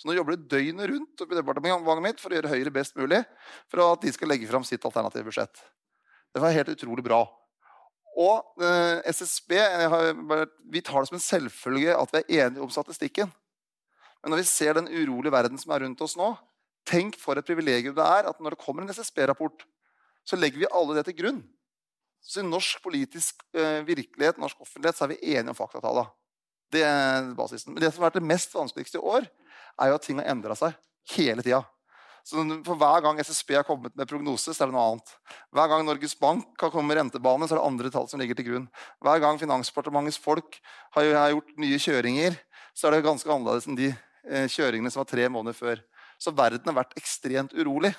Så 0.00 0.08
nå 0.08 0.16
jobber 0.16 0.36
de 0.36 0.48
døgnet 0.48 0.88
rundt 0.88 1.22
oppi 1.24 1.36
departementet 1.36 2.04
mitt 2.04 2.20
for 2.20 2.32
å 2.32 2.38
gjøre 2.38 2.52
Høyre 2.52 2.72
best 2.72 2.96
mulig 2.96 3.20
for 3.68 3.84
at 3.84 4.04
de 4.04 4.12
skal 4.14 4.30
legge 4.32 4.48
fram 4.48 4.64
sitt 4.64 4.84
alternative 4.84 5.28
budsjett. 5.28 5.62
Det 6.32 6.40
var 6.40 6.54
helt 6.54 6.72
utrolig 6.72 7.04
bra. 7.04 7.24
Og 8.20 8.64
eh, 8.64 9.00
SSB 9.12 9.56
har, 9.92 10.12
vi 10.72 10.82
tar 10.84 11.02
det 11.02 11.10
som 11.10 11.18
en 11.18 11.24
selvfølge 11.24 11.96
at 11.96 12.14
vi 12.14 12.22
er 12.22 12.46
enige 12.46 12.64
om 12.64 12.72
statistikken. 12.72 13.30
Men 14.20 14.34
når 14.34 14.42
vi 14.42 14.48
ser 14.50 14.76
den 14.76 14.88
urolige 14.88 15.32
verden 15.32 15.60
som 15.60 15.72
er 15.72 15.84
rundt 15.84 16.00
oss 16.04 16.16
nå, 16.20 16.32
tenk 16.88 17.16
for 17.20 17.38
et 17.38 17.46
privilegium 17.46 17.96
det 17.96 18.04
er 18.04 18.28
at 18.28 18.40
når 18.40 18.56
det 18.56 18.64
kommer 18.64 18.84
en 18.84 18.92
SSB-rapport, 18.92 19.64
så 20.26 20.36
legger 20.36 20.64
vi 20.64 20.72
alle 20.72 20.96
det 20.98 21.06
til 21.08 21.16
grunn. 21.22 21.40
Så 22.20 22.42
i 22.42 22.46
norsk 22.46 22.82
politisk 22.84 23.42
eh, 23.56 23.80
virkelighet, 23.86 24.38
norsk 24.40 24.60
offentlighet, 24.60 24.98
så 24.98 25.06
er 25.06 25.14
vi 25.14 25.34
enige 25.34 25.54
om 25.54 25.58
faktatallene. 25.58 26.12
Det 26.70 26.84
er 26.86 27.32
basisen. 27.34 27.74
Men 27.74 27.82
det 27.82 27.90
som 27.90 28.02
har 28.04 28.10
vært 28.10 28.20
det 28.20 28.30
mest 28.30 28.54
vanskeligste 28.54 29.00
i 29.00 29.06
år, 29.16 29.26
er 29.80 29.90
jo 29.90 29.98
at 29.98 30.06
ting 30.06 30.20
har 30.20 30.30
endra 30.30 30.54
seg 30.58 30.76
hele 31.16 31.42
tida. 31.42 31.64
Så 32.26 32.42
for 32.66 32.78
Hver 32.78 33.02
gang 33.02 33.18
SSB 33.18 33.54
har 33.56 33.64
kommet 33.66 33.96
med 33.96 34.08
prognose, 34.08 34.52
så 34.52 34.62
er 34.62 34.68
det 34.70 34.76
noe 34.76 34.84
annet. 34.92 35.14
Hver 35.56 35.70
gang 35.72 35.86
Norges 35.86 36.14
Bank 36.20 36.60
har 36.60 36.70
kommet 36.70 36.92
med 36.92 37.00
rentebane, 37.00 37.48
så 37.48 37.56
er 37.56 37.60
det 37.60 37.66
andre 37.70 37.90
tall 37.90 38.06
som 38.10 38.20
ligger 38.20 38.38
til 38.38 38.46
grunn. 38.50 38.68
Hver 39.02 39.22
gang 39.24 39.40
Finansdepartementets 39.40 40.20
folk 40.20 40.60
har, 40.94 41.08
gjort 41.32 41.56
nye 41.58 41.80
kjøringer, 41.80 42.36
så 42.76 42.88
er 42.88 42.96
det 42.96 43.06
ganske 43.08 43.32
annerledes 43.32 43.66
enn 43.66 43.78
de 43.78 43.88
eh, 43.90 44.46
kjøringene 44.52 44.92
som 44.92 45.02
var 45.02 45.10
tre 45.10 45.26
måneder 45.32 45.56
før. 45.56 45.82
Så 46.20 46.34
verden 46.36 46.68
har 46.68 46.76
vært 46.82 46.96
ekstremt 47.00 47.56
urolig. 47.56 47.94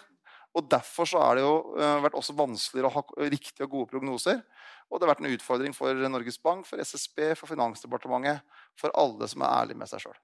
Og 0.58 0.68
Derfor 0.72 1.08
så 1.08 1.22
har 1.24 1.38
det 1.38 1.46
jo 1.46 1.54
uh, 1.78 2.02
vært 2.04 2.18
også 2.20 2.36
vanskeligere 2.36 2.90
å 2.90 2.96
ha 2.98 3.28
riktige 3.32 3.68
og 3.68 3.76
gode 3.76 3.92
prognoser. 3.94 4.42
Og 4.90 5.00
det 5.00 5.08
har 5.08 5.14
vært 5.14 5.24
en 5.24 5.36
utfordring 5.36 5.76
for 5.76 6.08
Norges 6.12 6.40
Bank, 6.44 6.66
for 6.68 6.82
SSB, 6.84 7.32
for 7.40 7.48
Finansdepartementet, 7.52 8.44
for 8.80 8.92
alle 9.00 9.30
som 9.32 9.46
er 9.46 9.54
ærlige 9.62 9.80
med 9.80 9.92
seg 9.92 10.04
sjøl. 10.04 10.18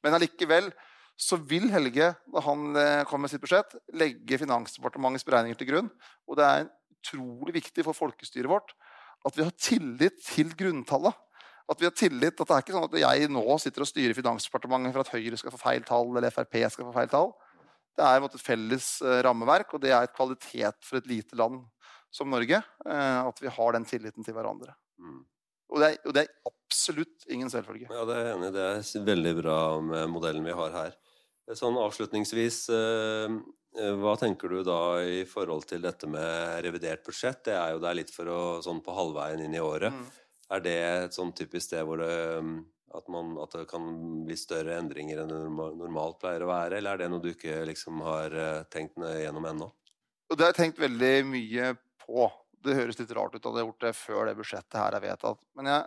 Men 0.00 0.16
allikevel 0.16 0.70
så 1.20 1.36
vil 1.36 1.66
Helge, 1.68 2.14
da 2.32 2.42
han 2.46 2.62
kom 2.72 3.10
kommer 3.10 3.26
med 3.26 3.32
sitt 3.34 3.42
budsjett, 3.42 3.74
legge 3.92 4.38
Finansdepartementets 4.40 5.26
beregninger 5.28 5.58
til 5.60 5.68
grunn. 5.68 5.90
Og 6.24 6.40
det 6.40 6.46
er 6.48 6.70
utrolig 6.96 7.58
viktig 7.58 7.84
for 7.84 7.96
folkestyret 7.96 8.48
vårt 8.48 8.72
at 9.26 9.36
vi 9.36 9.44
har 9.44 9.52
tillit 9.60 10.22
til 10.24 10.54
grunntallet. 10.56 11.16
At 11.70 11.78
vi 11.80 11.86
har 11.86 11.94
tillit, 11.94 12.40
at 12.40 12.48
det 12.48 12.54
er 12.54 12.64
ikke 12.64 12.74
sånn 12.74 12.88
at 12.88 12.96
jeg 12.98 13.30
nå 13.30 13.44
sitter 13.62 13.84
og 13.84 13.90
styrer 13.90 14.16
Finansdepartementet 14.16 14.94
for 14.94 15.04
at 15.04 15.12
Høyre 15.12 15.38
skal 15.38 15.54
få 15.54 15.60
feil 15.60 15.84
tall, 15.86 16.08
eller 16.16 16.32
Frp 16.34 16.56
skal 16.72 16.88
få 16.88 16.94
feil 16.96 17.10
tall. 17.12 17.30
Det 18.00 18.08
er 18.08 18.24
et 18.24 18.40
felles 18.40 18.88
eh, 19.04 19.20
rammeverk, 19.26 19.76
og 19.76 19.82
det 19.84 19.92
er 19.92 20.06
et 20.06 20.16
kvalitet 20.16 20.86
for 20.86 21.00
et 21.00 21.10
lite 21.10 21.36
land 21.36 21.60
som 22.10 22.30
Norge. 22.32 22.62
Eh, 22.86 23.20
at 23.20 23.42
vi 23.42 23.52
har 23.52 23.76
den 23.76 23.86
tilliten 23.88 24.24
til 24.26 24.36
hverandre. 24.36 24.72
Mm. 25.00 25.20
Og, 25.70 25.78
det 25.78 25.90
er, 25.90 26.00
og, 26.06 26.16
det 26.16 26.24
er, 26.24 26.34
absolutt 26.50 27.28
ingen 27.30 27.50
selvfølge. 27.50 27.88
Ja, 27.90 28.04
Det 28.06 28.16
er 28.16 28.32
enig. 28.32 28.52
Det 28.54 28.66
er 28.66 29.06
veldig 29.06 29.34
bra 29.42 29.60
med 29.84 30.10
modellen 30.12 30.46
vi 30.46 30.56
har 30.56 30.74
her. 30.74 30.98
Sånn 31.58 31.78
Avslutningsvis, 31.82 32.58
eh, 32.70 33.36
hva 34.00 34.16
tenker 34.18 34.50
du 34.50 34.62
da 34.66 34.80
i 35.02 35.24
forhold 35.26 35.66
til 35.70 35.82
dette 35.82 36.08
med 36.10 36.62
revidert 36.64 37.04
budsjett? 37.06 37.42
Det 37.50 37.56
er 37.58 37.74
jo 37.74 37.82
der 37.82 37.98
litt 37.98 38.12
for 38.14 38.30
å, 38.30 38.40
sånn 38.64 38.82
på 38.86 38.94
halvveien 38.94 39.42
inn 39.44 39.56
i 39.58 39.62
året. 39.62 39.94
Mm. 39.94 40.06
Er 40.50 40.62
det 40.64 40.78
et 40.86 41.14
sånn 41.18 41.34
typisk 41.36 41.68
sted 41.68 41.86
hvor 41.86 42.00
det 42.02 42.14
at, 42.90 43.06
man, 43.12 43.36
at, 43.38 43.54
det 43.54 43.68
kan 43.70 43.84
bli 44.26 44.36
større 44.38 44.78
endringer 44.80 45.22
enn 45.22 45.30
det 45.30 45.40
normalt 45.50 46.18
pleier 46.22 46.42
å 46.42 46.50
være? 46.50 46.78
Eller 46.78 46.96
er 46.96 47.04
det 47.04 47.10
noe 47.12 47.22
du 47.22 47.30
ikke 47.32 47.62
liksom 47.68 48.02
har 48.06 48.34
eh, 48.34 48.64
tenkt 48.72 48.98
gjennom 48.98 49.46
ennå? 49.52 49.70
Det 50.30 50.42
har 50.42 50.52
jeg 50.52 50.60
tenkt 50.60 50.82
veldig 50.82 51.14
mye 51.26 51.72
på. 52.04 52.26
Det 52.60 52.76
høres 52.76 52.98
litt 53.00 53.14
rart 53.16 53.34
ut 53.34 53.40
at 53.40 53.48
jeg 53.48 53.58
har 53.58 53.66
gjort 53.66 53.86
det 53.86 53.94
før 53.98 54.28
det 54.28 54.36
budsjettet 54.38 54.78
her 54.78 54.96
er 54.96 55.02
vedtatt. 55.02 55.40
Men 55.58 55.70
jeg, 55.70 55.86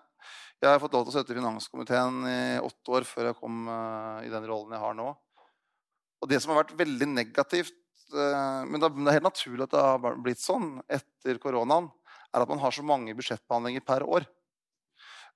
jeg 0.63 0.71
har 0.71 0.81
fått 0.83 0.95
lov 0.95 1.05
til 1.05 1.13
å 1.13 1.15
sitte 1.17 1.35
i 1.35 1.37
finanskomiteen 1.37 2.17
i 2.27 2.41
åtte 2.63 2.95
år 2.97 3.07
før 3.07 3.29
jeg 3.29 3.37
kom 3.39 3.69
uh, 3.69 4.19
i 4.25 4.31
den 4.31 4.47
rollen 4.49 4.75
jeg 4.75 4.83
har 4.83 4.97
nå. 4.97 5.09
Og 6.23 6.31
det 6.31 6.39
som 6.43 6.51
har 6.53 6.63
vært 6.63 6.75
veldig 6.79 7.07
negativt, 7.13 7.77
uh, 8.15 8.63
men 8.67 8.79
det 8.79 8.89
er 8.89 9.17
helt 9.19 9.27
naturlig 9.29 9.67
at 9.67 9.75
det 9.75 9.85
har 9.85 10.19
blitt 10.25 10.43
sånn 10.43 10.77
etter 10.91 11.39
koronaen, 11.43 11.91
er 12.33 12.43
at 12.43 12.51
man 12.51 12.63
har 12.63 12.75
så 12.75 12.83
mange 12.83 13.15
budsjettbehandlinger 13.15 13.85
per 13.85 14.07
år. 14.07 14.27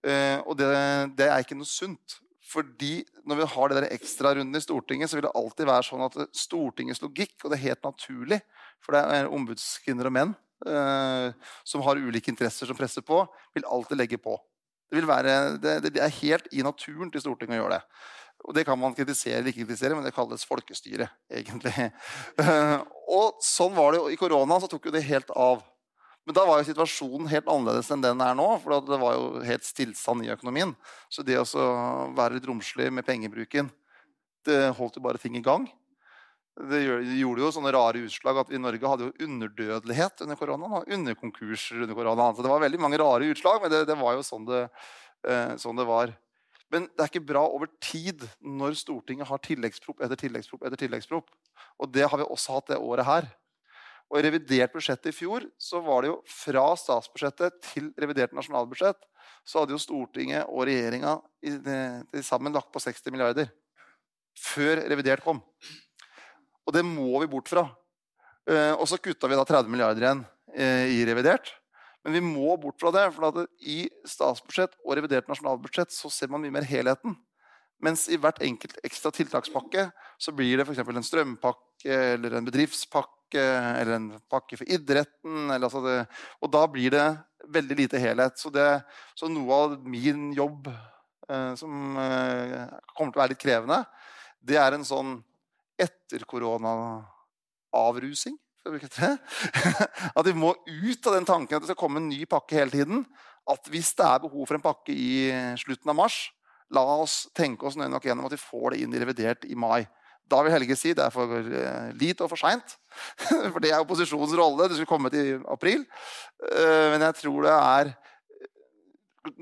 Eh, 0.06 0.39
og 0.46 0.58
det, 0.60 0.70
det, 1.18 1.30
er 1.30 1.44
ikke 1.44 1.58
noe 1.58 1.70
sunt. 1.70 2.20
Fordi 2.48 3.01
når 3.27 3.42
vi 3.42 3.48
har 3.54 3.74
det 3.74 3.89
ekstrarunden 3.92 4.56
i 4.56 4.63
Stortinget, 4.63 5.10
så 5.10 5.18
vil 5.18 5.27
det 5.27 5.36
alltid 5.36 5.68
være 5.68 5.88
sånn 5.88 6.06
at 6.06 6.20
Stortingets 6.36 7.01
logikk, 7.04 7.36
og 7.44 7.51
det 7.51 7.58
er 7.58 7.66
helt 7.70 7.88
naturlig, 7.88 8.39
for 8.84 8.96
det 8.96 9.01
er 9.18 9.32
ombudskvinner 9.34 10.08
og 10.08 10.16
menn 10.16 10.36
eh, 10.66 11.50
som 11.68 11.84
har 11.84 12.00
ulike 12.00 12.32
interesser 12.32 12.70
som 12.70 12.77
presser 12.77 13.04
på, 13.06 13.25
vil 13.58 13.68
alltid 13.68 14.00
legge 14.00 14.22
på. 14.22 14.38
Det, 14.88 15.04
være, 15.04 15.34
det, 15.60 15.82
det, 15.89 16.00
er 16.00 16.20
helt 16.22 16.48
i 16.56 16.63
naturen 16.63 17.12
til 17.12 17.25
Stortinget 17.25 17.58
å 17.58 17.66
gjøre 17.66 17.75
det. 17.75 17.84
Og 18.48 18.54
Det 18.56 18.63
kan 18.68 18.80
man 18.80 18.96
kritisere 18.96 19.42
eller 19.42 19.51
ikke 19.51 19.66
kritisere, 19.66 19.98
men 19.98 20.06
det 20.06 20.13
kalles 20.16 20.46
folkestyre. 20.48 21.10
egentlig. 21.27 21.74
og 23.18 23.42
sånn 23.44 23.75
var 23.75 23.92
det 23.92 24.00
jo 24.00 24.12
I 24.13 24.20
korona 24.20 24.60
så 24.62 24.70
tok 24.72 24.88
jo 24.88 24.94
det 24.96 25.04
helt 25.10 25.34
av. 25.36 25.66
Men 26.27 26.36
da 26.36 26.43
var 26.43 26.60
jo 26.60 26.67
situasjonen 26.67 27.29
helt 27.31 27.48
annerledes 27.48 27.88
enn 27.93 28.01
den 28.03 28.19
er 28.19 28.34
nå. 28.36 28.46
For 28.60 28.84
det 28.84 29.00
var 29.00 29.15
jo 29.15 29.43
helt 29.48 29.63
stillstand 29.63 30.25
i 30.25 30.31
økonomien. 30.34 30.74
Så 31.07 31.24
det 31.24 31.39
å 31.39 31.67
være 32.17 32.36
litt 32.36 32.50
romslig 32.50 32.89
med 32.91 33.07
pengebruken, 33.07 33.69
det 34.48 34.74
holdt 34.75 35.00
jo 35.00 35.05
bare 35.05 35.22
ting 35.22 35.38
i 35.39 35.43
gang. 35.46 35.69
Det 36.57 36.81
gjorde 36.84 37.43
jo 37.46 37.53
sånne 37.53 37.72
rare 37.72 38.01
utslag 38.03 38.41
at 38.41 38.51
vi 38.51 38.57
i 38.57 38.62
Norge 38.62 38.91
hadde 38.91 39.07
jo 39.07 39.27
underdødelighet 39.27 40.25
under 40.25 40.39
koronaen. 40.39 40.75
Og 40.81 40.93
underkonkurser 40.98 41.88
under 41.88 41.96
koronaen. 41.96 42.36
Så 42.36 42.43
det 42.43 42.51
var 42.51 42.63
veldig 42.65 42.84
mange 42.84 43.00
rare 43.00 43.31
utslag, 43.31 43.63
men 43.63 43.72
det, 43.72 43.86
det 43.88 44.00
var 44.00 44.19
jo 44.19 44.27
sånn 44.27 44.51
det, 44.51 44.65
eh, 45.31 45.55
sånn 45.63 45.79
det, 45.79 45.88
var. 45.88 46.12
Men 46.74 46.91
det 46.91 47.05
er 47.05 47.12
ikke 47.13 47.27
bra 47.31 47.48
over 47.48 47.72
tid 47.79 48.27
når 48.43 48.75
Stortinget 48.84 49.31
har 49.31 49.39
tilleggsprop 49.48 50.03
etter 50.03 50.19
tilleggsprop 50.27 50.67
etter 50.67 50.84
tilleggsprop. 50.84 51.31
Og 51.79 51.96
det 51.96 52.10
har 52.12 52.19
vi 52.19 52.27
også 52.27 52.60
hatt 52.60 52.74
det 52.74 52.84
året 52.84 53.07
her. 53.07 53.31
Og 54.08 54.20
I 54.20 54.24
revidert 54.24 54.72
budsjett 54.72 55.10
i 55.10 55.16
fjor 55.16 55.44
så 55.60 55.82
var 55.84 56.04
det 56.04 56.14
jo 56.14 56.18
fra 56.32 56.70
statsbudsjettet 56.80 57.60
til 57.74 57.90
revidert 58.00 58.36
nasjonalbudsjett 58.36 59.02
så 59.48 59.62
hadde 59.62 59.76
jo 59.76 59.82
Stortinget 59.82 60.48
og 60.52 60.66
regjeringa 60.68 61.18
til 61.42 62.24
sammen 62.26 62.56
lagt 62.56 62.72
på 62.74 62.82
60 62.84 63.14
milliarder. 63.14 63.52
Før 64.38 64.84
revidert 64.92 65.24
kom. 65.26 65.40
Og 66.68 66.76
det 66.76 66.84
må 66.86 67.22
vi 67.24 67.30
bort 67.32 67.50
fra. 67.50 67.64
Eh, 68.48 68.74
og 68.76 68.86
så 68.90 69.00
kutta 69.00 69.30
vi 69.32 69.40
da 69.40 69.46
30 69.48 69.72
milliarder 69.72 70.04
igjen 70.04 70.26
eh, 70.54 70.92
i 71.00 71.06
revidert. 71.08 71.54
Men 72.04 72.18
vi 72.18 72.24
må 72.24 72.58
bort 72.60 72.80
fra 72.82 72.92
det. 72.94 73.06
For 73.16 73.46
i 73.64 73.80
statsbudsjett 74.08 74.76
og 74.84 74.98
revidert 75.00 75.32
nasjonalbudsjett 75.32 75.96
så 75.96 76.12
ser 76.12 76.32
man 76.32 76.44
mye 76.44 76.54
mer 76.60 76.68
helheten. 76.68 77.16
Mens 77.84 78.08
i 78.12 78.20
hvert 78.20 78.42
enkelt 78.44 78.76
ekstra 78.86 79.14
tiltakspakke 79.14 79.88
så 80.20 80.34
blir 80.36 80.58
det 80.58 80.66
f.eks. 80.66 80.82
en 80.82 81.06
strømpakke 81.06 82.00
eller 82.18 82.36
en 82.36 82.48
bedriftspakke 82.48 83.16
pakke 83.27 83.43
eller 83.81 83.96
en 83.96 84.19
pakke 84.29 84.57
for 84.57 84.65
idretten. 84.67 85.51
Altså 85.51 85.81
det, 85.84 86.07
og 86.41 86.51
da 86.51 86.67
blir 86.67 86.91
det 86.91 87.17
veldig 87.48 87.77
lite 87.77 88.00
helhet. 88.00 88.39
Så, 88.39 88.50
det, 88.50 88.81
så 89.15 89.27
noe 89.29 89.53
av 89.53 89.86
min 89.86 90.34
jobb 90.34 90.67
eh, 90.67 91.55
som 91.55 91.98
eh, 91.98 92.67
kommer 92.96 93.12
til 93.12 93.19
å 93.19 93.22
være 93.22 93.29
litt 93.34 93.41
krevende, 93.41 93.86
det 94.39 94.57
er 94.57 94.74
en 94.74 94.86
sånn 94.86 95.24
etter 95.77 96.24
korona-avrusing. 96.25 98.38
At 100.17 100.25
vi 100.27 100.34
må 100.36 100.55
ut 100.65 101.07
av 101.07 101.13
den 101.15 101.25
tanken 101.25 101.55
at 101.55 101.62
det 101.63 101.69
skal 101.69 101.79
komme 101.79 102.01
en 102.01 102.10
ny 102.10 102.25
pakke 102.27 102.55
hele 102.57 102.72
tiden. 102.74 103.05
At 103.48 103.63
hvis 103.72 103.96
det 103.96 104.03
er 104.03 104.19
behov 104.19 104.43
for 104.43 104.55
en 104.57 104.65
pakke 104.65 104.91
i 104.91 105.31
slutten 105.55 105.88
av 105.93 105.96
mars, 105.96 106.36
la 106.75 106.84
oss 107.00 107.31
tenke 107.31 107.63
oss 107.63 107.79
nøye 107.79 107.88
nok 107.93 108.03
gjennom 108.03 108.27
at 108.27 108.36
vi 108.36 108.41
får 108.41 108.74
det 108.74 108.81
inn 108.84 108.91
i 108.91 109.00
revidert 109.00 109.48
i 109.48 109.55
mai. 109.55 109.88
Da 110.27 110.41
vil 110.43 110.53
Helge 110.53 110.75
si 110.77 110.93
det 110.96 111.05
er 111.05 111.13
for 111.13 111.31
uh, 111.31 111.89
lite 111.98 112.25
og 112.25 112.31
for 112.31 112.39
seint. 112.39 112.75
for 113.53 113.60
det 113.63 113.72
er 113.72 113.84
opposisjonens 113.84 114.36
rolle. 114.38 114.67
Det 114.67 114.77
skulle 114.77 114.89
kommet 114.89 115.15
i 115.17 115.38
april. 115.48 115.86
Uh, 116.43 116.93
men 116.93 117.05
jeg 117.07 117.22
tror 117.24 117.48
det 117.48 117.55
er 117.55 117.96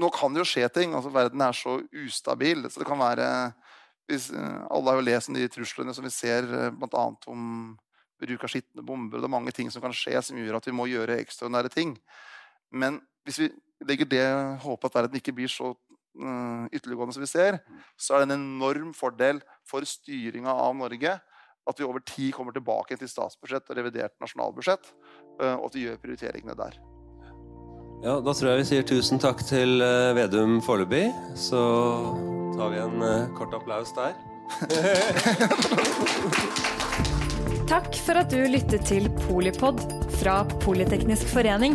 Nå 0.01 0.08
kan 0.10 0.34
det 0.34 0.42
jo 0.42 0.48
skje 0.50 0.65
ting. 0.74 0.96
altså 0.98 1.12
Verden 1.13 1.42
er 1.46 1.54
så 1.54 1.75
ustabil. 2.06 2.63
så 2.72 2.82
det 2.82 2.88
kan 2.89 2.98
være 3.00 3.27
hvis, 4.10 4.32
uh, 4.34 4.65
Alle 4.74 4.92
har 4.92 4.98
jo 4.98 5.06
lest 5.06 5.34
de 5.34 5.50
truslene 5.50 5.94
som 5.94 6.06
vi 6.06 6.13
ser 6.13 6.48
bl.a. 6.74 7.04
om 7.27 7.75
bruk 8.22 8.46
av 8.48 8.50
skitne 8.50 8.82
bomber. 8.86 9.20
Det 9.20 9.30
er 9.30 9.36
mange 9.36 9.54
ting 9.54 9.70
som 9.72 9.84
kan 9.84 9.94
skje 9.94 10.22
som 10.24 10.38
gjør 10.38 10.58
at 10.58 10.70
vi 10.70 10.74
må 10.74 10.88
gjøre 10.89 11.20
ekstraordinære 11.22 11.70
ting. 11.74 11.98
Men 12.72 13.01
hvis 13.25 13.44
vi 13.44 13.51
legger 13.86 14.10
det 14.10 14.25
håpet 14.63 14.89
at 14.89 14.98
verden 15.01 15.20
ikke 15.20 15.36
blir 15.36 15.51
så 15.51 15.74
Eh, 15.75 15.95
ytterliggående 16.16 17.16
som 17.16 17.26
vi 17.26 17.28
ser, 17.28 17.60
så 18.00 18.16
er 18.16 18.24
det 18.24 18.32
en 18.32 18.40
enorm 18.40 18.94
fordel 18.96 19.42
for 19.68 19.84
styringa 19.88 20.54
av 20.54 20.78
Norge 20.80 21.18
at 21.70 21.80
vi 21.80 21.86
over 21.86 22.00
tid 22.06 22.34
kommer 22.36 22.52
tilbake 22.54 22.98
til 23.00 23.08
statsbudsjett 23.10 23.70
og 23.70 23.78
revidert 23.80 24.14
nasjonalbudsjett, 24.22 24.86
eh, 25.42 25.56
og 25.56 25.66
at 25.70 25.76
vi 25.78 25.82
gjør 25.88 26.02
prioriteringene 26.04 26.56
der. 26.60 26.74
Ja, 28.04 28.20
Da 28.22 28.34
tror 28.36 28.50
jeg 28.52 28.60
vi 28.60 28.70
sier 28.70 28.84
tusen 28.86 29.20
takk 29.22 29.40
til 29.48 29.82
eh, 29.82 30.16
Vedum 30.18 30.62
foreløpig. 30.62 31.14
Så 31.40 31.62
tar 32.56 32.70
vi 32.74 32.78
en 32.84 32.98
kort 33.38 33.54
applaus 33.58 33.92
der. 33.98 34.14
takk 37.72 37.96
for 38.06 38.16
at 38.22 38.30
du 38.30 38.46
lyttet 38.46 38.86
til 38.86 39.10
Polipod 39.26 39.82
fra 40.20 40.36
Politeknisk 40.62 41.26
forening. 41.34 41.74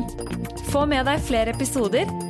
Få 0.71 0.87
med 0.87 1.03
deg 1.11 1.19
flere 1.27 1.51
episoder, 1.57 2.07